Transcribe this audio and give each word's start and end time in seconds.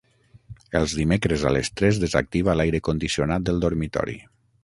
Els 0.79 0.93
dimecres 0.99 1.43
a 1.49 1.51
les 1.57 1.69
tres 1.81 1.99
desactiva 2.05 2.57
l'aire 2.61 2.81
condicionat 2.89 3.47
del 3.51 3.61
dormitori. 3.67 4.19